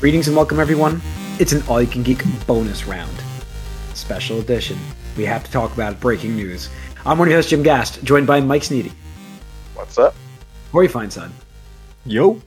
[0.00, 1.00] Greetings and welcome, everyone.
[1.38, 3.12] It's an All You Can Geek bonus round.
[3.94, 4.78] Special edition.
[5.16, 6.70] We have to talk about breaking news.
[7.04, 8.92] I'm one of your hosts, Jim Gast, joined by Mike Sneedy,
[9.74, 10.14] What's up?
[10.72, 11.30] Corey Feinson,
[12.04, 12.40] Yo.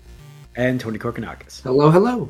[0.56, 1.62] and Tony Korkanakis.
[1.62, 2.30] Hello, hello.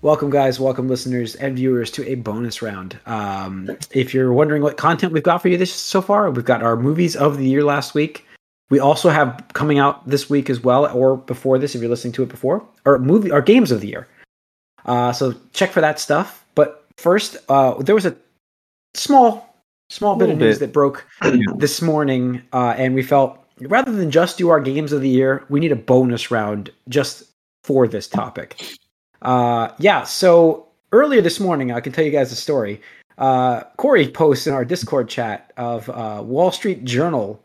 [0.00, 0.58] Welcome, guys.
[0.58, 2.98] Welcome, listeners and viewers, to a bonus round.
[3.06, 6.62] Um, if you're wondering what content we've got for you this so far, we've got
[6.62, 8.26] our movies of the year last week.
[8.70, 12.14] We also have coming out this week as well, or before this, if you're listening
[12.14, 14.08] to it before, our movie, our games of the year.
[14.84, 16.44] Uh, so check for that stuff.
[16.54, 18.16] But first, uh, there was a
[18.94, 19.56] small,
[19.90, 20.66] small bit of news bit.
[20.66, 21.06] that broke
[21.56, 25.44] this morning, uh, and we felt rather than just do our games of the year,
[25.48, 27.24] we need a bonus round just
[27.64, 28.60] for this topic.
[29.22, 32.80] Uh, yeah, so earlier this morning, I can tell you guys a story.
[33.18, 37.40] Uh, Corey posts in our Discord chat of uh, Wall Street Journal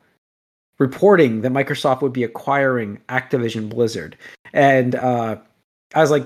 [0.79, 4.17] reporting that Microsoft would be acquiring Activision Blizzard,
[4.53, 5.37] and uh,
[5.93, 6.25] I was like,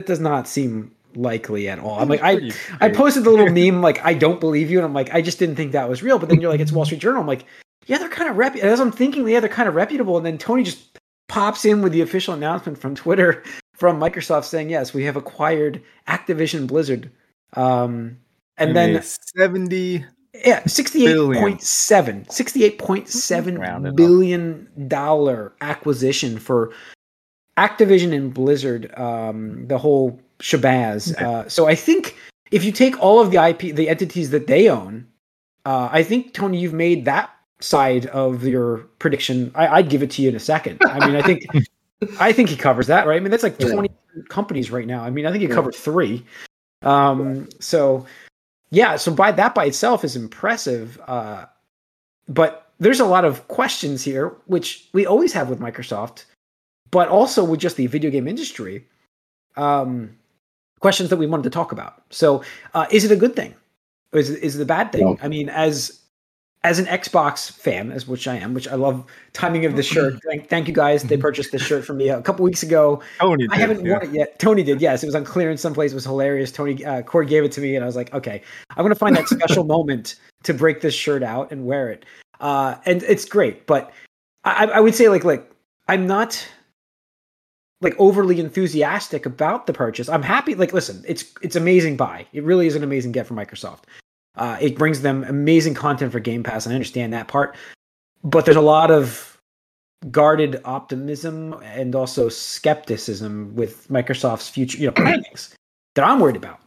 [0.00, 3.82] "That does not seem likely at all." I'm like, I I posted the little meme
[3.82, 6.18] like I don't believe you, and I'm like, I just didn't think that was real.
[6.18, 7.20] But then you're like, it's Wall Street Journal.
[7.20, 7.44] I'm like,
[7.86, 8.56] yeah, they're kind of rep.
[8.56, 10.16] As I'm thinking, yeah, they're kind of reputable.
[10.16, 13.42] And then Tony just pops in with the official announcement from Twitter
[13.74, 17.10] from Microsoft saying, yes, we have acquired Activision Blizzard.
[17.54, 18.18] Um,
[18.58, 20.04] and then seventy.
[20.44, 23.96] yeah, sixty-eight point seven, sixty-eight point seven Rounded up.
[23.96, 26.72] billion dollar acquisition for
[27.60, 31.12] Activision and Blizzard, um, the whole shabazz.
[31.12, 31.24] Okay.
[31.24, 32.16] Uh, so I think
[32.50, 35.06] if you take all of the IP, the entities that they own,
[35.66, 39.52] uh, I think Tony, you've made that side of your prediction.
[39.54, 40.80] I, I'd give it to you in a second.
[40.86, 41.42] I mean, I think,
[42.20, 43.16] I think he covers that, right?
[43.16, 43.72] I mean, that's like Yeah.
[43.72, 43.90] twenty
[44.30, 45.04] companies right now.
[45.04, 45.54] I mean, I think he Yeah.
[45.54, 46.24] covered three.
[46.82, 48.06] Um, so
[48.70, 50.98] yeah, so by that by itself is impressive.
[51.06, 51.44] Uh,
[52.26, 56.24] but there's a lot of questions here, which we always have with Microsoft,
[56.90, 58.86] but also with just the video game industry.
[59.56, 60.16] Um,
[60.80, 62.02] questions that we wanted to talk about.
[62.10, 62.42] So,
[62.74, 63.54] uh, is it a good thing?
[64.12, 65.04] Or is it, is it a bad thing?
[65.04, 65.18] No.
[65.22, 66.00] I mean, as
[66.62, 70.20] as an Xbox fan, as which I am, which I love timing of the shirt.
[70.26, 71.02] Thank, thank you guys.
[71.02, 73.02] They purchased this shirt for me a couple weeks ago.
[73.18, 73.92] Tony I did, haven't yeah.
[73.92, 74.38] worn it yet.
[74.38, 75.02] Tony did, yes.
[75.02, 75.92] It was on clearance someplace.
[75.92, 76.52] It was hilarious.
[76.52, 78.42] Tony uh, gave it to me, and I was like, okay,
[78.76, 82.04] I'm gonna find that special moment to break this shirt out and wear it.
[82.40, 83.90] Uh, and it's great, but
[84.44, 85.50] I, I would say like like
[85.88, 86.46] I'm not
[87.80, 90.08] like overly enthusiastic about the purchase.
[90.08, 90.54] I'm happy.
[90.54, 92.26] Like, listen, it's it's amazing buy.
[92.32, 93.84] It really is an amazing get for Microsoft.
[94.36, 96.64] Uh, it brings them amazing content for Game Pass.
[96.66, 97.56] And I understand that part,
[98.22, 99.40] but there's a lot of
[100.10, 105.54] guarded optimism and also skepticism with Microsoft's future, you know, plannings
[105.94, 106.60] that I'm worried about.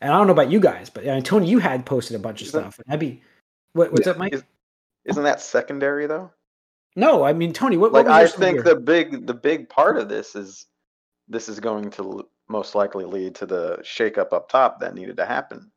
[0.00, 2.40] And I don't know about you guys, but uh, Tony, you had posted a bunch
[2.40, 2.78] of Is that- stuff.
[2.78, 3.20] And I'd be,
[3.74, 4.34] what, what's up, Mike?
[5.04, 6.30] Isn't that secondary though?
[6.96, 7.76] No, I mean Tony.
[7.76, 8.62] What, Like what I think here?
[8.62, 10.66] the big the big part of this is
[11.28, 15.24] this is going to most likely lead to the shakeup up top that needed to
[15.24, 15.70] happen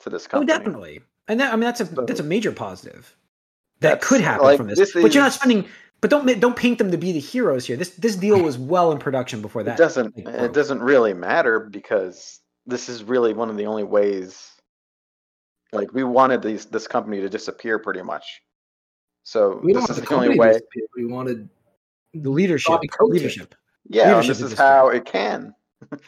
[0.00, 0.52] to this oh, company.
[0.52, 1.00] oh, definitely.
[1.28, 3.16] And that, I mean that's a So- that's a major positive
[3.80, 4.78] that could happen like, from this.
[4.78, 5.66] this but you're not spending.
[6.00, 7.76] But don't don't paint them to be the heroes here.
[7.76, 9.78] This this deal was well in production before that.
[9.78, 13.84] It doesn't like, it doesn't really matter because this is really one of the only
[13.84, 14.50] ways
[15.72, 18.42] like we wanted these this company to disappear pretty much.
[19.24, 20.60] So We don't this want is the the only way.
[20.96, 21.48] We wanted
[22.14, 23.14] The leadership, Bobby Kotick.
[23.14, 23.54] leadership.
[23.88, 24.66] Yeah, and leadership this to is disappear.
[24.66, 25.54] how it can.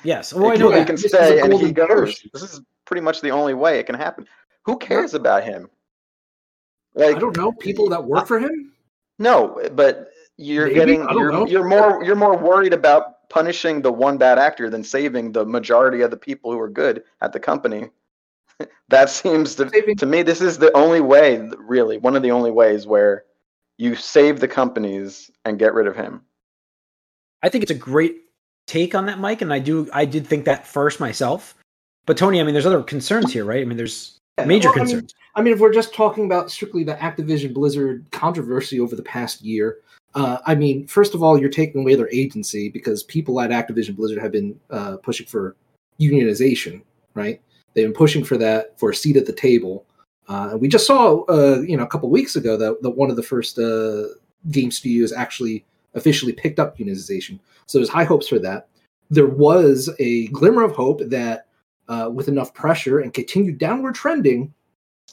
[0.05, 0.33] Yes.
[0.33, 0.83] Well, oh, I know can, that.
[0.83, 1.87] it can This is stay and he goes.
[1.89, 2.33] parachute.
[2.33, 4.27] This is pretty much the only way it can happen.
[4.65, 5.69] Who cares about him?
[6.95, 8.73] Like I don't know people that work for him.
[9.19, 10.75] No, but you're Maybe?
[10.77, 11.47] getting I don't you're, know.
[11.47, 16.03] you're more you're more worried about punishing the one bad actor than saving the majority
[16.03, 17.91] of the people who are good at the company.
[18.89, 22.31] that seems to Saving- to me this is the only way really one of the
[22.31, 23.25] only ways where
[23.79, 26.23] you save the companies and get rid of him.
[27.43, 28.17] I think it's a great
[28.67, 31.55] take on that, Mike, and I do I did think that first myself.
[32.07, 33.63] But Tony, I mean, there's other concerns here, right?
[33.63, 35.15] I mean, there's Yeah, major well, I mean- concerns.
[35.37, 39.43] I mean, if we're just talking about strictly the Activision Blizzard controversy over the past
[39.43, 39.79] year,
[40.15, 43.97] uh, I mean, first of all, you're taking away their agency because people at Activision
[43.97, 45.57] Blizzard have been uh, pushing for
[46.01, 46.83] unionization,
[47.15, 47.41] right?
[47.75, 49.87] They've been pushing for that for a seat at the table.
[50.29, 53.17] Uh, we just saw, uh, you know, a couple weeks ago that, that one of
[53.17, 54.05] the first uh,
[54.51, 57.39] game studios actually officially picked up unionization.
[57.67, 58.69] So there's high hopes for that.
[59.11, 61.47] There was a glimmer of hope that
[61.89, 64.53] uh, with enough pressure and continued downward trending,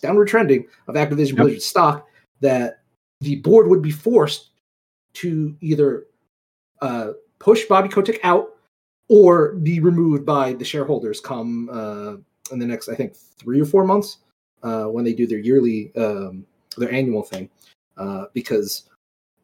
[0.01, 1.37] downward trending of Activision Yep.
[1.37, 2.07] Blizzard stock,
[2.39, 2.79] that
[3.19, 4.51] the board would be forced
[5.13, 6.05] to either
[6.81, 8.55] uh, push Bobby Kotick out
[9.09, 12.15] or be removed by the shareholders come uh,
[12.51, 14.17] in the next, I think, three or four months
[14.63, 16.45] uh, when they do their yearly, um,
[16.77, 17.49] their annual thing.
[17.97, 18.89] Uh, because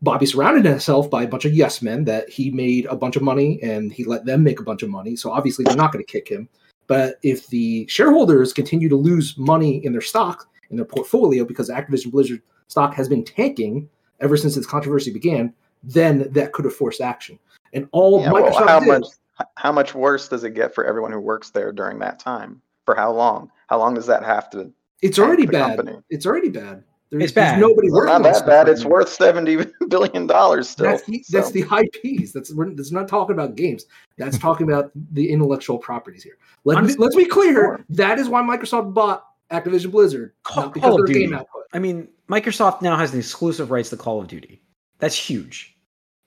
[0.02, 3.24] Bobby surrounded himself by a bunch of yes men that he made a bunch of
[3.24, 5.16] money and he let them make a bunch of money.
[5.16, 6.48] So obviously they're not going to kick him.
[6.88, 11.70] But if the shareholders continue to lose money in their stock in their portfolio because
[11.70, 13.90] Activision Blizzard stock has been tanking
[14.20, 15.54] ever since this controversy began,
[15.84, 17.38] then that could have forced action.
[17.74, 19.08] And all Yeah, Microsoft well, how did, much
[19.56, 22.62] how much worse does it get for everyone who works there during that time?
[22.88, 23.52] For how long?
[23.68, 24.72] How long does that have to?
[25.04, 25.76] it's already the bad.
[25.76, 26.00] company?
[26.10, 26.84] It's already bad.
[27.10, 27.60] There's, It's there's bad.
[27.60, 28.58] nobody Well, working not that bad.
[28.68, 29.58] right It's worth seventy
[29.90, 30.86] billion dollars still.
[30.88, 31.66] That's the, that's so- the
[32.04, 32.32] IPs.
[32.32, 33.86] That's we're that's not talking about games.
[34.18, 36.38] That's talking about the intellectual properties here.
[36.64, 37.54] Let, Honest- let's be clear.
[37.54, 37.86] Sure.
[37.90, 41.30] That is why Microsoft bought Activision Blizzard, Call- not because Call of of their game
[41.32, 41.40] Duty.
[41.42, 41.64] output.
[41.74, 44.62] I mean, Microsoft now has the exclusive rights to Call of Duty.
[45.00, 45.78] That's huge.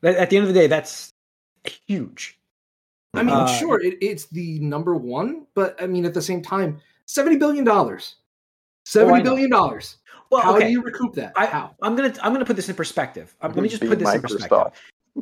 [0.03, 1.11] That, at the end of the day, that's
[1.87, 2.39] huge.
[3.15, 6.43] I mean, Uh, sure, it, it's the number one, but I mean, at the same
[6.43, 8.17] time, seventy billion dollars,
[8.85, 9.31] seventy know.
[9.31, 9.97] billion dollars.
[10.31, 10.67] Well, How okay.
[10.67, 11.33] do you recoup that?
[11.37, 11.75] I- How?
[11.83, 13.35] I'm gonna I'm gonna put this in perspective.
[13.43, 14.73] Uh, let me just put this in perspective.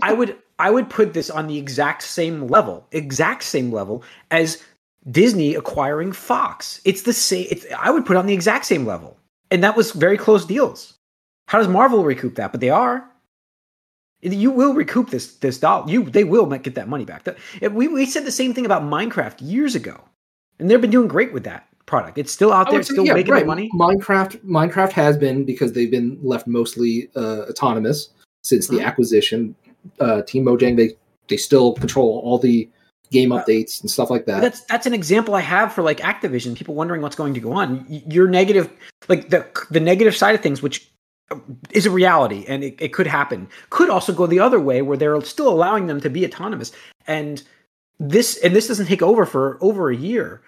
[0.03, 4.63] I would I would put this on the exact same level, exact same level as
[5.11, 6.83] Disney acquiring Fox.
[6.85, 7.47] It's the same.
[7.51, 9.17] It's, I would put it on the exact same level,
[9.51, 10.99] and that was very close deals.
[11.47, 12.53] How does Marvel recoup that?
[12.53, 13.09] But they are.
[14.21, 15.89] You will recoup this this dollar.
[15.91, 17.27] You they will get that money back.
[17.61, 20.01] We we said the same thing about Minecraft years ago,
[20.59, 22.19] and they've been doing great with that product.
[22.19, 23.47] It's still out there, it's still yeah, making right.
[23.47, 23.71] money.
[23.75, 28.11] Minecraft, Minecraft has been because they've been left mostly uh, autonomous
[28.43, 28.85] since the Mhm.
[28.87, 29.55] acquisition.
[30.01, 30.91] Uh, Team Mojang, they
[31.29, 32.69] they still control all the
[33.11, 34.43] game updates and stuff like that.
[34.43, 36.55] that's that's an example I have for like Activision.
[36.55, 37.87] People wondering what's going to go on.
[37.89, 38.71] Your negative,
[39.09, 40.91] like the the negative side of things, which
[41.71, 44.97] is a reality and it, it could happen, could also go the other way where
[44.97, 46.73] they're still allowing them to be autonomous.
[47.07, 47.43] And
[48.01, 50.43] this and this doesn't take over for over a year.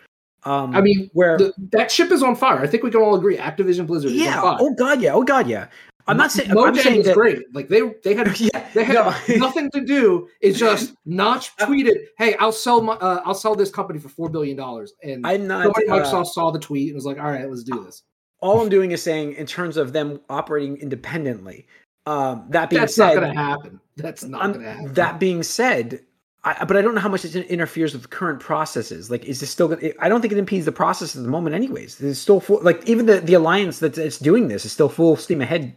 [0.44, 2.60] Um, I mean, where The, that ship is on fire.
[2.60, 3.36] I think we can all agree.
[3.36, 4.56] Activision Blizzard yeah, is on fire.
[4.60, 5.66] oh god, yeah, oh god, yeah.
[6.06, 7.14] I'm not saying Mojang I'm saying was that.
[7.14, 7.54] great.
[7.54, 9.14] Like they they had Yeah, they had no.
[9.36, 10.28] nothing to do.
[10.40, 14.28] It's just Notch tweeted, "Hey, I'll sell my uh, I'll sell this company for four
[14.28, 15.64] billion dollars." And I'm not.
[15.64, 18.02] somebody uh, Microsoft saw the tweet and was like, "All right, let's do this."
[18.40, 21.66] All I'm doing is saying, in terms of them operating independently.
[22.06, 23.80] Um, that being That's said, not going to happen.
[23.96, 24.94] That's not Um, going to happen.
[24.94, 26.00] That being said,
[26.42, 29.10] I, but I don't know how much it interferes with current processes.
[29.10, 29.68] Like, is this still?
[29.68, 31.54] Gonna, I don't think it impedes the process at the moment.
[31.54, 32.60] Anyways, it's still full.
[32.62, 35.76] Like, even the the alliance that it's doing this is still full steam ahead,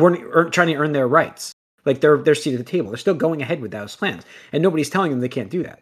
[0.00, 1.52] earn, trying to earn their rights.
[1.84, 2.90] Like they're they're seat at the table.
[2.90, 5.80] They're still going ahead with those plans, and nobody's telling them they can't do that.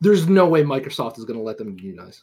[0.00, 2.22] There's no way Microsoft is going to let them unionize.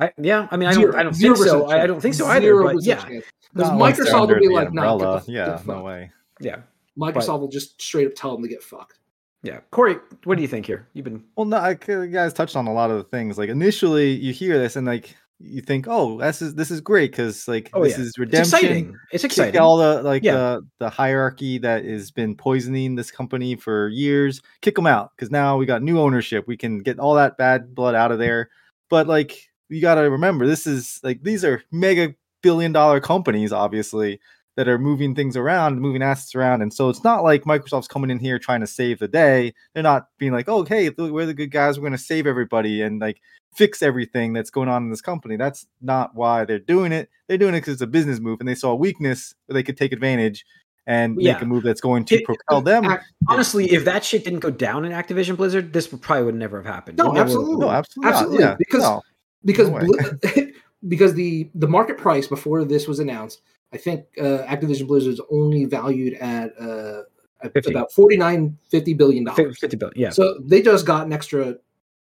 [0.00, 1.70] I, yeah, I mean, I don't, Zero- I don't think so.
[1.70, 2.40] I, I don't think so either.
[2.46, 3.04] Zero But yeah.
[3.04, 5.16] Because Not Microsoft will be like, "Nah, get umbrella.
[5.18, 6.10] f- get yeah, the no way.
[6.40, 6.56] yeah,
[6.98, 8.98] Microsoft will just straight up tell them to get fucked.
[9.44, 9.60] yeah.
[9.70, 10.88] Corey, what do you think here?
[10.94, 13.38] You've been Well, no, I, you guys touched on a lot of the things.
[13.38, 17.12] Like initially, you hear this and like you think, oh, this is this is great
[17.12, 18.04] because like Oh, this yeah.
[18.04, 18.42] is redemption.
[18.42, 18.96] it's exciting.
[19.12, 19.60] It's Kick exciting.
[19.60, 20.34] all the like Yeah.
[20.34, 24.40] the the hierarchy that has been poisoning this company for years.
[24.62, 26.44] Kick them out because now we got new ownership.
[26.48, 28.50] We can get all that bad blood out of there.
[28.90, 33.52] But like you got to remember, this is like these are mega billion dollar companies,
[33.52, 34.20] obviously
[34.56, 38.08] that are moving things around, moving assets around, and so it's not like Microsoft's coming
[38.10, 39.52] in here trying to save the day.
[39.72, 41.76] They're not being like, "Oh, hey, we're the good guys.
[41.76, 43.20] We're going to save everybody and like
[43.56, 47.08] fix everything that's going on in this company." That's not why they're doing it.
[47.26, 49.64] They're doing it because it's a business move, and they saw a weakness where they
[49.64, 50.44] could take advantage
[50.86, 51.32] and Yeah.
[51.32, 52.86] make a move that's going to It- propel them.
[53.26, 56.72] Honestly, if that shit didn't go down in Activision Blizzard, this probably would never have
[56.72, 56.98] happened.
[56.98, 57.66] No, It never would've- absolutely.
[57.66, 58.12] no, absolutely.
[58.12, 59.02] Absolutely, Yeah, because- no.
[59.44, 60.52] Because No way.
[60.86, 63.40] Because the the market price before this was announced,
[63.72, 67.04] I think uh, Activision Blizzard's only valued at uh,
[67.42, 67.70] at 50.
[67.70, 69.58] about 49 50 billion dollars.
[69.58, 69.98] 50 billion.
[69.98, 70.10] Yeah.
[70.10, 71.56] So they just got an extra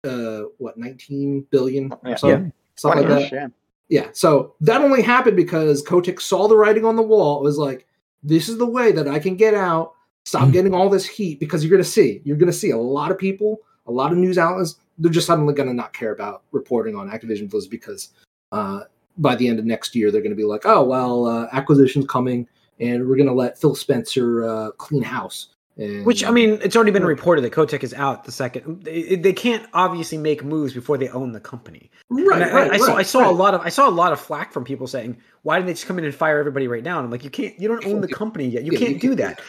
[0.05, 2.13] uh what 19 billion Yeah.
[2.13, 3.33] or something, something like that.
[3.33, 3.49] Yeah.
[3.91, 4.09] Yeah.
[4.15, 7.41] So that only happened because Kotick saw the writing on the wall.
[7.41, 7.87] It was like,
[8.23, 9.93] this is the way that I can get out,
[10.25, 10.53] stop Mm.
[10.53, 13.11] getting all this heat because you're going to see, you're going to see a lot
[13.11, 16.43] of people, a lot of news outlets, they're just suddenly going to not care about
[16.53, 18.11] reporting on Activision Blizzard because
[18.53, 18.81] uh,
[19.19, 22.07] by the end of next year, they're going to be like, oh, well, uh, acquisition's
[22.07, 22.47] coming
[22.81, 25.49] and we're going to let Phil Spencer uh, clean house.
[25.77, 28.83] And, Which I mean, it's already been reported that Kotick is out the second.
[28.83, 31.91] They, they can't obviously make moves before they own the company.
[32.11, 33.35] right, I, right, I saw I right, saw a right.
[33.35, 35.87] lot of I saw a lot of flack from people saying, "Why didn't they just
[35.87, 37.59] come in and fire everybody right now?" And I'm like, "You can't.
[37.59, 38.65] You don't own the company yet.
[38.65, 39.41] You Yeah, can't you do can't do that."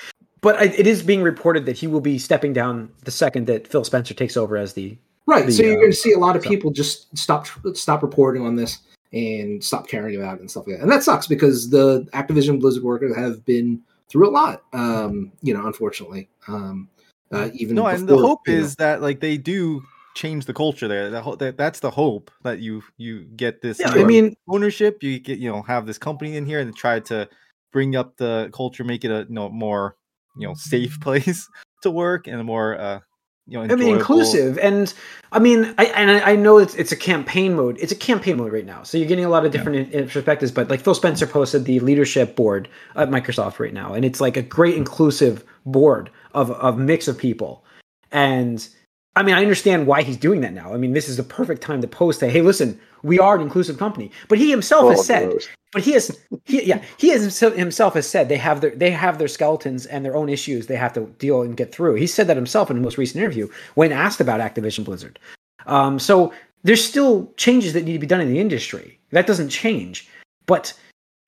[0.42, 3.68] But I, it is being reported that he will be stepping down the second that
[3.68, 4.98] Phil Spencer takes over as the.
[5.28, 5.46] Right.
[5.46, 8.02] the, so you're uh, going to see a lot of so- people just stop stop
[8.02, 8.80] reporting on this
[9.14, 10.84] and stop caring about it and stuff like that.
[10.84, 14.64] And that sucks because the Activision Blizzard workers have been through a lot.
[14.74, 16.28] Um, you know, unfortunately.
[16.48, 16.90] Um,
[17.32, 18.62] uh, even no, and the hope you know.
[18.62, 19.84] is that like they do
[20.16, 21.10] change the culture there.
[21.10, 23.80] That, ho- that that's the hope that you you get this.
[23.80, 25.02] Yeah, I mean, ownership.
[25.02, 27.30] You get you know have this company in here and try to
[27.72, 29.96] bring up the culture, make it a you know more
[30.36, 31.48] you know safe place
[31.84, 33.00] to work and a more uh,
[33.48, 34.94] you know I mean, inclusive, and
[35.32, 37.78] I mean, I and I I know it's it's a campaign mode.
[37.80, 40.52] It's a campaign mode right now, so you're getting a lot of different in- perspectives.
[40.52, 44.38] But like Phil Spencer posted the leadership board at Microsoft right now, and it's like
[44.38, 47.66] a great inclusive board of of mix of people.
[48.12, 48.68] And
[49.16, 50.74] I mean, I understand why he's doing that now.
[50.74, 52.30] I mean, this is the perfect time to post that.
[52.32, 54.10] Hey, listen, we are an inclusive company.
[54.30, 55.50] But he himself Full has said, those.
[55.74, 58.90] but he has, he, yeah, he has himself, himself has said they have their they
[58.92, 61.96] have their skeletons and their own issues they have to deal and get through.
[61.96, 65.20] He said that himself in the most recent interview when asked about Activision Blizzard.
[65.66, 68.98] Um, so there's still changes that need to be done in the industry.
[69.12, 70.08] That doesn't change.
[70.46, 70.74] But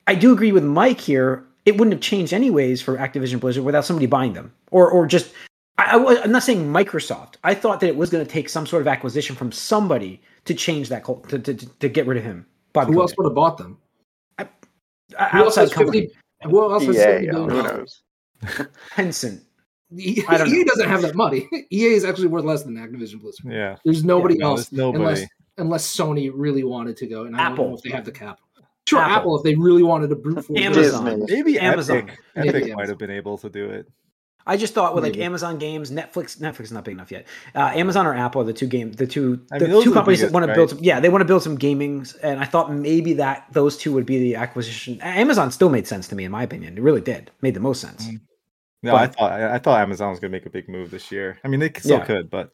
[0.08, 1.44] I do agree with Mike here.
[1.66, 5.34] It wouldn't have changed anyways for Activision Blizzard without somebody buying them, or or just.
[5.78, 7.36] I, I, wa- I'm not saying Microsoft.
[7.44, 10.54] I thought that it was going to take some sort of acquisition from somebody to
[10.54, 12.46] change that cult, to, to, to, to get rid of him.
[12.74, 13.78] Bobby Who else would have bought them?
[14.38, 14.46] Uh,
[15.30, 16.02] Who else outside has company?
[16.08, 16.16] 50
[16.50, 18.02] Who else has EA, 50 who knows?
[18.96, 19.42] Tencent.
[19.98, 20.64] EA I don't know.
[20.64, 21.48] Doesn't have that money.
[21.72, 23.52] EA is actually worth less than Activision Blizzard.
[23.52, 25.28] yeah There's nobody no, else there's nobody unless
[25.58, 27.26] unless Sony really wanted to go.
[27.26, 27.70] And I don't Apple.
[27.70, 28.48] know if they have the capital.
[28.88, 29.16] Sure, Apple.
[29.16, 31.08] Apple, if they really wanted to brute force Amazon.
[31.08, 31.20] it.
[31.22, 31.36] Disney.
[31.36, 31.98] maybe Amazon.
[31.98, 32.78] Epic Maybe Epic Amazon.
[32.78, 33.88] might have been able to do it
[34.46, 36.38] I just thought with like Amazon Games, Netflix.
[36.38, 37.28] Netflix is not big enough yet.
[37.56, 39.90] Uh, Amazon or Apple are the two game, the two, I the mean, those two
[39.92, 40.70] the companies that biggest, want to build.
[40.72, 43.94] Some, yeah, they want to build some gaming, and I thought maybe that those two
[43.94, 45.00] would be the acquisition.
[45.02, 46.78] Amazon still made sense to me, in my opinion.
[46.78, 47.32] It really did.
[47.42, 48.08] Made the most sense.
[48.08, 48.20] Mm.
[48.84, 51.38] no I thought I, I thought Amazon was gonna make a big move this year
[51.46, 52.06] I mean they still Yeah.
[52.06, 52.52] could but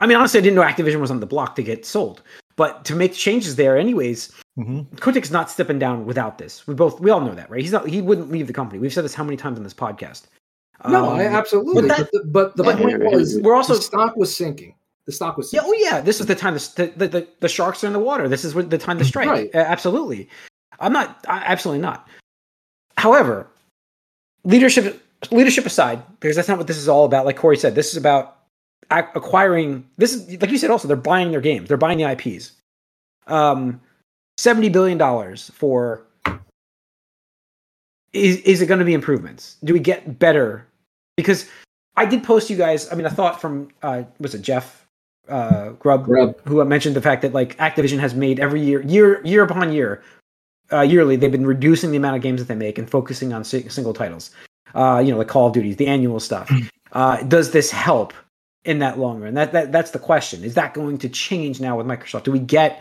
[0.00, 2.22] I mean, honestly, I didn't know Activision was on the block to get sold,
[2.54, 4.30] but to make changes there, anyways.
[4.56, 4.86] Mhm.
[5.00, 6.66] Kotick's not stepping down without this.
[6.68, 7.60] We both we all know that, right?
[7.60, 7.88] He's not.
[7.88, 8.78] He wouldn't leave the company.
[8.78, 10.22] We've said this how many times on this podcast.
[10.86, 11.88] No, I Um, absolutely.
[11.88, 14.74] but But, the, but the but point was, we're also the stock was sinking.
[15.06, 15.80] The stock was Yeah, sinking.
[15.80, 16.00] oh yeah.
[16.00, 18.28] This is the time the the, the, the sharks are in the water.
[18.28, 19.28] This is what the time to strike.
[19.28, 19.54] Right.
[19.54, 20.28] Uh, absolutely.
[20.80, 21.24] I'm not.
[21.28, 22.08] I, absolutely not.
[22.96, 23.48] However,
[24.44, 27.26] leadership leadership aside, because that's not what this is all about.
[27.26, 28.36] Like Corey said, this is about
[28.90, 29.84] acquiring.
[29.96, 30.70] This is like you said.
[30.70, 31.66] Also, they're buying their games.
[31.68, 32.52] They're buying the IPs.
[33.26, 33.80] Um,
[34.36, 36.04] seventy billion dollars for.
[38.12, 39.56] Is is it going to be improvements?
[39.64, 40.66] Do we get better?
[41.18, 41.46] Because
[41.96, 42.90] I did post you guys.
[42.90, 44.86] I mean, a thought from uh, was it Jeff
[45.28, 46.40] uh, Grubb, Grubb.
[46.46, 50.00] who mentioned the fact that like Activision has made every year, year year upon year,
[50.72, 53.42] uh, yearly, they've been reducing the amount of games that they make and focusing on
[53.42, 54.30] si- single titles.
[54.76, 56.50] Uh, you know, like Call of Duty, the annual stuff.
[56.92, 58.14] Uh, does this help
[58.64, 59.34] in that long run?
[59.34, 60.44] That, that that's the question.
[60.44, 62.22] Is that going to change now with Microsoft?
[62.24, 62.80] Do we get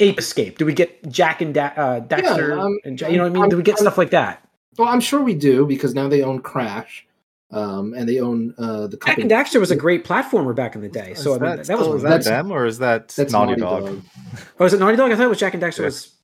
[0.00, 0.58] Ape Escape?
[0.58, 2.58] Do we get Jak and da- uh, Daxter?
[2.58, 3.42] um, and Ja- you know what I mean?
[3.42, 4.44] I'm- Do we get I'm- stuff like that?
[4.76, 7.04] Well, I'm sure we do because now they own Crash,
[7.50, 9.22] um, and they own uh, the Jack company.
[9.22, 11.14] and Daxter was a great platformer back in the day.
[11.14, 13.32] So I is mean, that, that, still- was is that them or is that That's
[13.32, 13.94] Naughty, Naughty Dog?
[13.94, 14.04] Dog.
[14.60, 15.10] Oh, is it Naughty Dog?
[15.12, 15.84] I thought it was Jak and Daxter Yeah.
[15.86, 16.14] was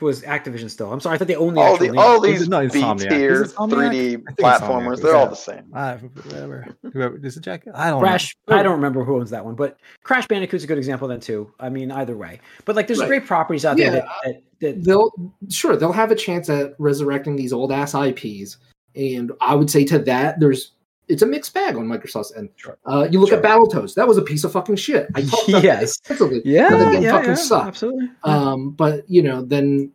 [0.00, 0.92] was Activision still.
[0.92, 2.00] I'm sorry, I thought they owned the all actual the name.
[2.00, 3.08] all these it- no, B Insomniac.
[3.08, 3.92] tier Is it Insomniac?
[3.92, 5.62] 3D I platformers, was they're all the same.
[5.70, 6.66] Whatever.
[6.92, 7.66] Whoever is it Jack?
[7.72, 8.34] I don't Crash.
[8.48, 8.56] know.
[8.56, 11.52] I don't remember who owns that one, but Crash Bandicoot's a good example then too.
[11.60, 12.40] I mean, either way.
[12.64, 13.06] But like, there's Right.
[13.06, 15.12] great properties out Yeah, there that, that, that They'll
[15.50, 18.56] sure they'll have a chance at resurrecting these old ass IPs,
[18.96, 20.72] and I would say to that there's
[21.08, 22.48] it's a mixed bag on Microsoft's end.
[22.56, 22.78] Sure.
[22.86, 23.38] Uh, you look Sure.
[23.38, 25.08] at Battletoads, that was a piece of fucking shit.
[25.14, 25.98] I talked about Yes.
[25.98, 26.40] extensively.
[26.44, 27.66] yeah, game yeah, fucking yeah, sucked.
[27.68, 28.08] absolutely.
[28.24, 29.90] Um, but you know, then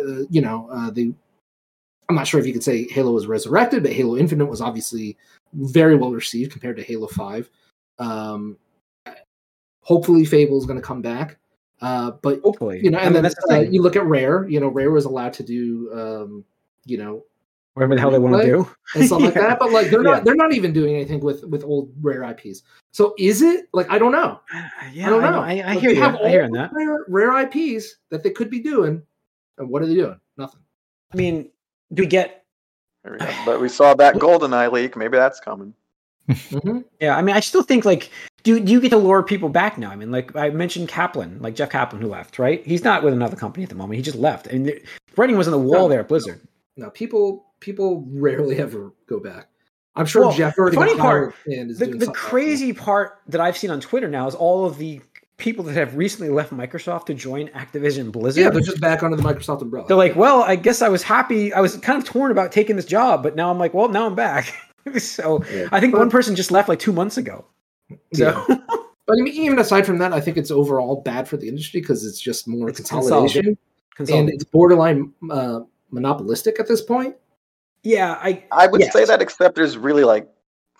[0.00, 1.12] uh, you know, uh, the
[2.08, 5.16] I'm not sure if you could say Halo was resurrected, but Halo Infinite was obviously
[5.52, 7.50] very well received compared to Halo Five.
[7.98, 8.56] Um,
[9.82, 11.36] hopefully, Fable is going to come back.
[11.80, 14.48] Uh, but Hopefully, you know, I and mean, then the uh, you look at Rare.
[14.48, 16.44] You know, Rare was allowed to do, um,
[16.86, 17.24] you know,
[17.78, 19.60] Whatever the hell they want to do and stuff like that.
[19.60, 20.10] But like, they're Yeah.
[20.10, 22.62] not they're not even doing anything with with old Rare IPs.
[22.92, 24.40] So is it like I don't know.
[24.92, 25.38] Yeah, I don't know.
[25.40, 26.02] I, I Like, hear they you.
[26.02, 26.72] have I hear that.
[26.72, 29.00] Rare, rare IPs that they could be doing,
[29.58, 30.18] and what are they doing?
[30.36, 30.60] Nothing.
[31.12, 31.50] I mean,
[31.94, 32.44] do we get?
[33.04, 33.28] There we go.
[33.46, 34.96] But we saw that Golden Eye leak.
[34.96, 35.72] Maybe that's coming.
[36.28, 36.84] Mhm.
[37.00, 38.10] Yeah, I mean, I still think like,
[38.42, 39.90] do do you get to lure people back now?
[39.90, 42.66] I mean, like I mentioned Kaplan, like Jeff Kaplan, who left, right?
[42.66, 43.96] He's not with another company at the moment.
[43.96, 44.48] He just left.
[44.48, 44.82] I mean, the
[45.16, 45.88] writing was on the wall No.
[45.88, 46.40] there at Blizzard.
[46.76, 49.48] No, people people rarely ever go back.
[49.96, 53.70] I'm sure Well, Jeff already funny part, the, doing the crazy part that I've seen
[53.70, 55.00] on Twitter now is all of the
[55.38, 58.42] people that have recently left Microsoft to join Activision Blizzard.
[58.42, 59.88] Yeah, they're just back under the Microsoft umbrella.
[59.88, 61.52] They're like, well, I guess I was happy.
[61.52, 64.06] I was kind of torn about taking this job, but now I'm like, well, now
[64.06, 64.52] I'm back.
[64.98, 65.68] so Yeah.
[65.72, 67.46] I think But- one person just left like two months ago.
[68.14, 68.58] So Yeah.
[69.08, 71.80] But I mean, even aside from that, I think it's overall bad for the industry
[71.80, 73.56] because it's just more It's consolidation
[73.98, 75.60] and it's borderline uh,
[75.90, 77.16] monopolistic at this point.
[77.82, 78.92] Yeah, I I would Yes.
[78.92, 80.28] say that, except there's really like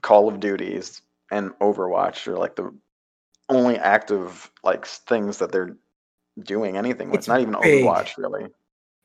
[0.02, 2.72] Call of Duties and Overwatch are like the
[3.48, 5.76] only active like things that they're
[6.42, 7.18] doing anything with.
[7.18, 7.84] It's Not even big.
[7.84, 8.46] Overwatch, really.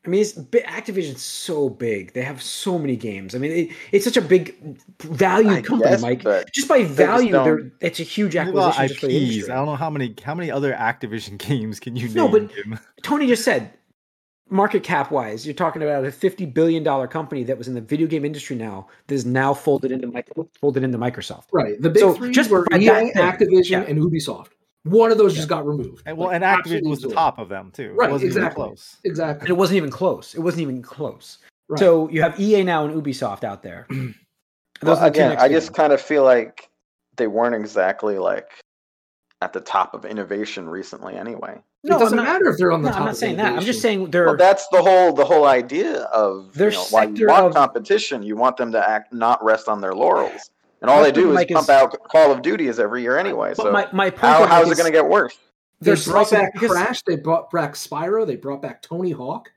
[0.06, 2.12] I mean, it's Activision's so big.
[2.12, 3.36] They have so many games.
[3.36, 4.54] I mean, it, it's such a big
[5.02, 6.24] value I company, guess, Mike.
[6.54, 9.50] Just by value, they're, it's a huge acquisition just for the IPs.
[9.50, 12.48] I don't know how many how many other Activision games can you No, name?
[12.48, 12.80] but- Jim?
[13.02, 13.72] Tony just said,
[14.50, 17.82] market cap wise, you're talking about a fifty billion dollar company that was in the
[17.82, 20.24] video game industry now that is now folded into
[20.60, 21.46] folded into Microsoft.
[21.52, 21.82] Right.
[21.82, 23.82] The big So, three just were EA, Activision, yeah.
[23.84, 24.50] and Ubisoft.
[24.86, 26.04] One of those just got removed.
[26.06, 27.94] And, well, Like, and Activision was the top of them too.
[27.94, 28.66] Right, It wasn't even exactly.
[28.66, 28.98] close.
[29.06, 29.50] And Exactly.
[29.50, 30.36] it wasn't even close.
[30.36, 31.38] It wasn't even close.
[31.70, 31.80] Right.
[31.80, 33.88] So you have EA now and Ubisoft out there.
[34.82, 35.78] Well, the again, I just ones.
[35.78, 36.70] kind of feel like
[37.16, 38.52] they weren't exactly like
[39.42, 41.62] at the top of innovation recently anyway.
[41.86, 43.02] No, it doesn't not- matter if they're on the No, top.
[43.02, 43.54] I'm not saying that.
[43.58, 46.86] I'm just saying they're Well, that's the whole the whole idea of Their you know,
[46.92, 48.24] why you sector want of- competition.
[48.24, 50.50] You want them to act not rest on their laurels,
[50.82, 53.50] and all they do is Mike, pump is- out Call of Duties every year anyway.
[53.58, 55.38] But So my, my point how, how's Mike, it going to get worse?
[55.82, 57.02] They brought back because- Crash.
[57.04, 58.26] They brought back Spyro.
[58.26, 59.50] They brought back Tony Hawk.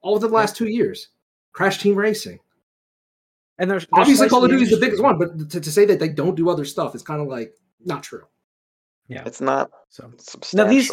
[0.00, 1.08] All within the last two years.
[1.52, 2.40] Crash Team Racing.
[3.58, 5.70] and there's, there's Obviously, Call of slicing Duty is the biggest one, but to, to
[5.72, 7.54] say that they don't do other stuff is kind of like
[7.84, 8.24] not true.
[9.08, 9.22] Yeah.
[9.24, 10.66] It's not So substantial.
[10.66, 10.92] Now these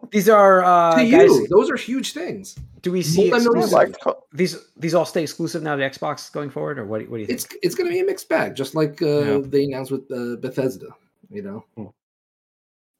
[0.10, 1.30] these are uh, to guys.
[1.30, 2.56] you, those are huge things.
[2.82, 6.32] Do we see multi-million exclusive- I like these these all stay exclusive now to Xbox
[6.32, 7.00] going forward, or what?
[7.02, 7.38] do- What do you think?
[7.38, 9.38] It's it's going to be a mixed bag, just like uh, Yeah.
[9.44, 10.88] they announced with uh, Bethesda.
[11.30, 11.92] You know,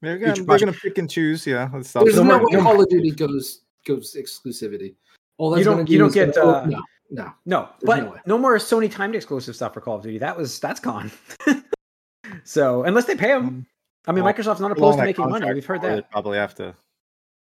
[0.02, 1.46] They're gonna, they're gonna pick and choose.
[1.46, 2.04] Yeah, let's stop.
[2.04, 4.94] there's no no way Call of Duty goes goes exclusivity.
[5.38, 7.32] All that's You don't- going to do you don't get, gonna- oh, uh, no, no.
[7.46, 10.18] No, but no no more Sony timed exclusive stuff for Call of Duty.
[10.18, 11.10] That was that's gone.
[12.44, 13.66] so unless they pay them,
[14.06, 15.52] I mean, Well, Microsoft's not opposed to making money.
[15.52, 16.10] We've heard they that.
[16.10, 16.74] Probably have to.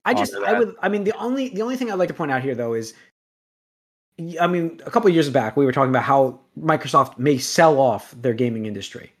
[0.04, 2.14] I just, honor I would, I mean, the only, the only thing I'd like to
[2.14, 2.94] point out here though is,
[4.40, 7.78] I mean, a couple of years back we were talking about how Microsoft may sell
[7.78, 9.12] off their gaming industry,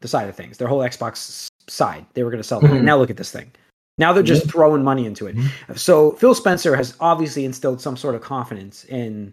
[0.00, 2.04] the side of things, their whole Xbox side.
[2.14, 2.70] They were going to sell that.
[2.70, 2.82] Mhm.
[2.82, 3.50] Now look at this thing.
[3.96, 5.36] Now they're just throwing money into it.
[5.76, 9.32] So Phil Spencer has obviously instilled some sort of confidence in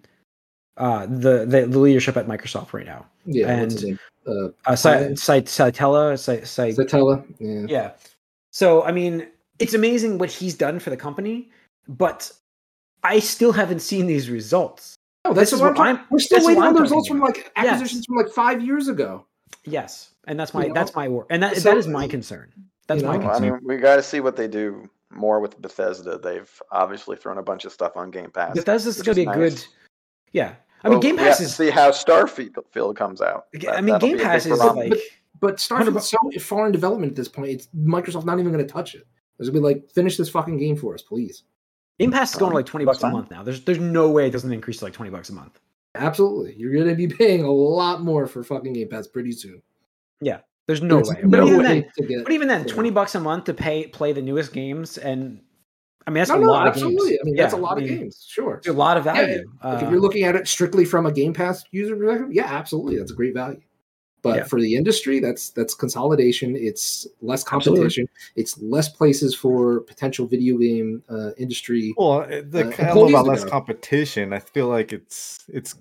[0.78, 3.06] uh, the, the the leadership at Microsoft right now.
[3.26, 4.00] Yeah, And- name?
[4.28, 5.20] Uh, Uh, Cy- Right.
[5.20, 7.26] Cy- Cytella, Cy- Cy- Satella.
[7.40, 7.66] Yeah.
[7.68, 7.92] yeah.
[8.52, 9.28] So I mean,
[9.60, 11.50] it's amazing what he's done for the company,
[11.88, 12.32] but
[13.04, 14.96] I still haven't seen these results.
[15.26, 17.08] No, that's This is what I'm I'm- We're still waiting what on the talking results
[17.08, 19.26] from like acquisitions from like five years ago.
[19.66, 20.74] Yes, and that's my You know?
[20.76, 22.52] that's my wor and that So- that is my concern.
[22.88, 25.40] That's you my know, Well, I mean, we got to see what they do more
[25.40, 26.18] with Bethesda.
[26.18, 28.56] They've obviously thrown a bunch of stuff on Game Pass.
[28.56, 29.36] Bethesda's going to be a nice.
[29.38, 29.66] good.
[30.34, 31.56] Yeah, I mean, Well, Game we have Pass to is.
[31.56, 33.48] see how Starfield comes out.
[33.70, 34.90] I mean, Game Pass is barometer.
[34.96, 35.00] like.
[35.40, 37.50] But Starfield's so far in development at this point.
[37.50, 39.08] It's Microsoft not even going to touch it.
[39.40, 41.44] It's going to be like, finish this fucking game for us, please.
[42.00, 43.14] Game Pass is going to like twenty bucks a fine.
[43.14, 43.42] month now.
[43.44, 45.60] There's there's no way it doesn't increase to like twenty bucks a month.
[45.96, 49.62] Absolutely, you're going to be paying a lot more for fucking Game Pass pretty soon.
[50.68, 51.22] There's no There's way.
[51.24, 52.24] No but even way then, to get.
[52.24, 52.74] but even then, Yeah.
[52.74, 55.42] twenty bucks a month to pay play the newest games, and
[56.08, 57.02] I mean that's no, a no, lot absolutely.
[57.02, 57.20] of games.
[57.22, 58.26] I mean, that's a Yeah, lot I of games.
[58.28, 58.56] Sure.
[58.56, 59.52] It's a lot of Yeah, value.
[59.64, 62.46] Like Uh, if you're looking at it strictly from a Game Pass user perspective, yeah,
[62.46, 63.62] absolutely, that's a great value.
[64.24, 64.44] But Yeah.
[64.46, 66.56] for the industry, that's that's consolidation.
[66.56, 67.80] It's less Absolutely.
[67.86, 68.08] competition.
[68.36, 71.94] It's less places for potential video game uh, industry.
[71.98, 73.50] Well, uh, the Uh, I don't know employees about less go.
[73.50, 74.34] competition.
[74.34, 75.76] I feel like it's it's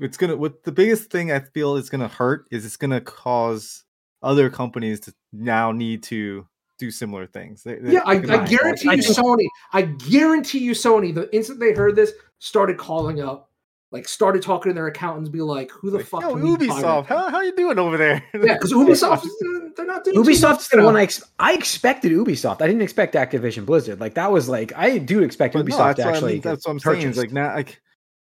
[0.00, 0.36] it's gonna.
[0.36, 3.84] What the biggest thing I feel is gonna hurt is it's gonna cause
[4.22, 6.46] other companies to now need to
[6.78, 7.62] do similar things.
[7.62, 9.46] They- they- Yeah, I, I guarantee you, think- Sony.
[9.72, 11.14] I guarantee you, Sony.
[11.14, 13.50] The instant they heard this, started calling up,
[13.92, 16.56] like started talking to their accountants, be like, "Who the Like, fuck?" Yo, can we
[16.56, 18.22] buy Ubisoft, how how you doing over there?
[18.34, 20.16] Yeah, because Ubisoft, is- they're not doing.
[20.22, 22.60] too Ubisoft's the one I ex- I expected Ubisoft.
[22.62, 24.00] I didn't expect Activision Blizzard.
[24.00, 26.32] Like that was like I do expect But Ubisoft that's to what I actually.
[26.34, 26.96] mean, that's what I'm saying.
[26.98, 27.18] Is purchased.
[27.18, 27.80] like now, like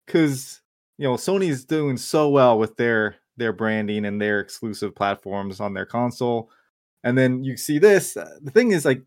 [0.08, 0.62] because
[0.98, 5.74] you know Sony's doing so well with their their branding and their exclusive platforms on
[5.74, 6.50] their console,
[7.04, 8.16] and then you see this.
[8.18, 9.02] uh, The thing is, like,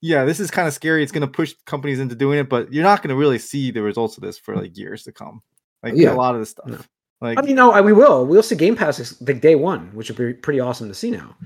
[0.00, 1.02] yeah, this is kind of scary.
[1.02, 3.70] It's going to push companies into doing it, but you're not going to really see
[3.70, 5.42] the results of this for like years to come.
[5.82, 6.12] Like Yeah.
[6.12, 6.66] a lot of this stuff.
[6.68, 6.78] No.
[7.20, 8.24] Like I mean, no, I- we will.
[8.26, 11.36] We'll see Game Pass like day one, which would be pretty awesome to see now.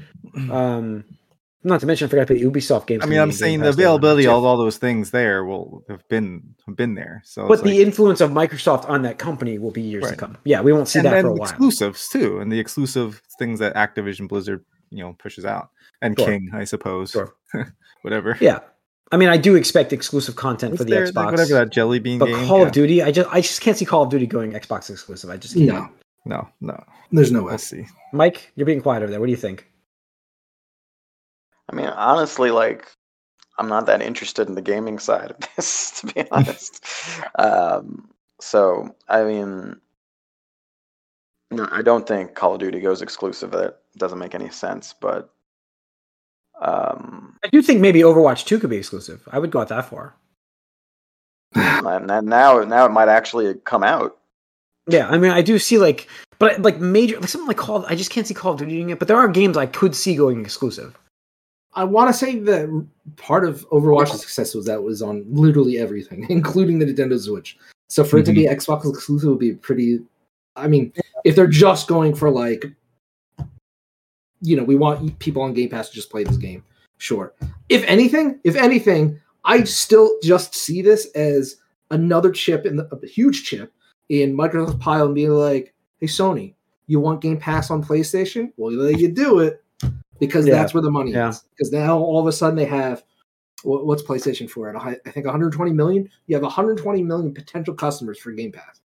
[0.51, 1.05] Um,
[1.65, 3.03] not to mention, I forgot to put Ubisoft games.
[3.03, 5.45] I mean, I'm in saying the Pass day one, availability of all those things there
[5.45, 7.23] will have been have been there.
[7.25, 10.37] So, But the like- influence of Microsoft on that company will be years to come.
[10.45, 11.49] Yeah, we won't see and that for a while.
[11.49, 15.71] exclusives too, and the exclusive things that Activision Blizzard you know pushes out,
[16.03, 16.27] and Sure.
[16.29, 17.35] King, I suppose, Sure.
[18.03, 18.37] whatever.
[18.41, 18.61] Yeah,
[19.13, 21.15] I mean, I do expect exclusive content What's for the their- Xbox.
[21.15, 22.47] like, whatever that Jelly Bean but game.
[22.47, 22.67] Call yeah.
[22.67, 25.31] of Duty, I just I just can't see Call of Duty going Xbox exclusive.
[25.31, 25.67] I just can't.
[25.67, 25.89] No,
[26.27, 27.51] No, no, there's no way.
[27.53, 27.87] we'll see.
[28.13, 29.21] Mike, you're being quiet over there.
[29.21, 29.67] What do you think?
[31.71, 32.91] I mean, honestly, like,
[33.59, 36.85] I'm not that interested in the gaming side of this, to be honest.
[37.39, 38.09] um,
[38.41, 39.77] so, I mean,
[41.51, 43.51] no, I don't think Call of Duty goes exclusive.
[43.53, 44.95] That doesn't make any sense.
[44.99, 45.31] But,
[46.61, 49.27] um, I do think maybe Overwatch 2 could be exclusive.
[49.31, 50.15] I would go out that far.
[51.55, 54.19] And now, now it might actually come out.
[54.89, 56.09] Yeah, I mean, I do see like,
[56.39, 57.85] but like major, like something like Call.
[57.87, 59.95] I just can't see Call of Duty doing it, but there are games I could
[59.95, 60.99] see going exclusive.
[61.75, 65.79] I want to say that part of Overwatch's success was that it was on literally
[65.79, 67.59] everything, including the Nintendo Switch.
[67.89, 70.01] So for it to be Xbox exclusive would be pretty.
[70.57, 70.93] I mean,
[71.25, 72.65] if they're just going for like,
[74.41, 76.63] you know, we want people on Game Pass to just play this game.
[76.99, 77.33] Sure.
[77.69, 81.57] If anything, if anything, I still just see this as
[81.91, 83.73] another chip in the, a huge chip
[84.09, 86.55] in Microsoft's pile and being like, "Hey, Sony,
[86.87, 88.53] you want Game Pass on PlayStation?
[88.57, 89.63] Well, you do it
[90.19, 90.55] because Yeah.
[90.55, 91.31] that's where the money Yeah.
[91.31, 91.45] is.
[91.57, 93.05] Because now all of a sudden they have
[93.65, 94.69] what, what's PlayStation for?
[94.69, 96.09] At I think 120 million.
[96.27, 98.81] You have 120 million potential customers for Game Pass.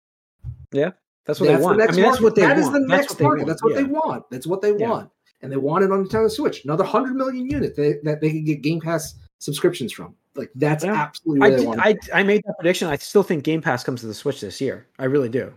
[1.25, 1.81] That's what they want.
[1.81, 2.73] I mean, that's what they That is want.
[2.73, 3.38] the That's next what they market.
[3.39, 3.47] want.
[3.47, 4.29] That's what they want.
[4.29, 4.89] That's what they Yeah.
[4.89, 5.09] want.
[5.41, 6.63] And they want it on the Nintendo Switch.
[6.65, 10.15] Another 100 million units they, that they can get Game Pass subscriptions from.
[10.36, 10.93] Like that's Yeah.
[10.93, 11.79] absolutely I, they did, want.
[11.81, 12.88] I I made that prediction.
[12.88, 14.88] I still think Game Pass comes to the Switch this year.
[14.99, 15.53] I really do.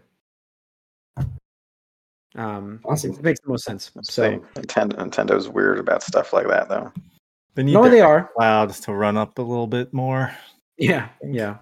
[2.35, 3.12] Um, Awesome.
[3.12, 3.90] it makes the most sense.
[4.02, 6.92] So So Nintendo, Nintendo's weird about stuff like that, though.
[7.55, 8.31] They need no, their they are.
[8.37, 10.31] clouds to run up a little bit more.
[10.76, 11.57] Yeah, yeah.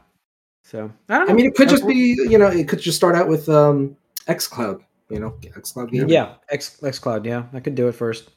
[0.65, 1.33] So I don't know.
[1.33, 3.97] I mean, it could just be you know, it could just start out with um
[4.27, 4.81] XCloud.
[5.11, 6.09] You know, XCloud game.
[6.09, 7.27] Yeah, X X Cloud.
[7.27, 8.31] Yeah, I could do it first.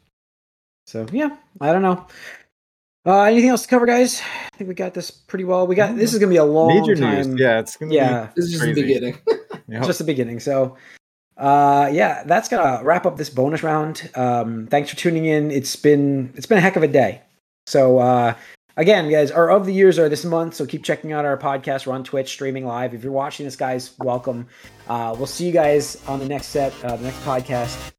[0.86, 2.06] So yeah, I don't know.
[3.06, 4.22] Uh, anything else to cover, guys?
[4.22, 5.66] I think we got this pretty well.
[5.66, 7.30] We got this is gonna be a long Major time.
[7.32, 7.40] news.
[7.40, 8.82] Yeah, it's gonna yeah, This is just Crazy.
[8.82, 9.18] the beginning.
[9.26, 9.34] be
[9.74, 9.84] yep.
[9.86, 10.42] just the beginning.
[10.42, 10.76] So,
[11.38, 14.10] uh, yeah, that's gonna wrap up this bonus round.
[14.14, 15.52] Um, thanks for tuning in.
[15.52, 17.22] It's been it's been a heck of a day.
[17.66, 18.34] So, uh,
[18.78, 20.54] again, guys, our of the years are this month.
[20.54, 21.86] So keep checking out our podcast.
[21.86, 22.94] We're on Twitch, streaming live.
[22.94, 24.48] If you're watching this, guys, welcome.
[24.88, 27.97] Uh, we'll see you guys on the next set, uh, the next podcast.